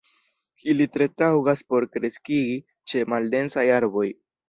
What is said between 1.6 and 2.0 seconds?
por